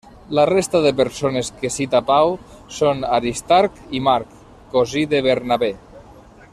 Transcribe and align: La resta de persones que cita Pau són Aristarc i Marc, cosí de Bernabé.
La 0.37 0.43
resta 0.49 0.79
de 0.85 0.91
persones 1.01 1.51
que 1.59 1.69
cita 1.75 2.01
Pau 2.07 2.33
són 2.79 3.05
Aristarc 3.19 3.77
i 3.99 4.01
Marc, 4.09 4.35
cosí 4.77 5.05
de 5.13 5.21
Bernabé. 5.29 5.71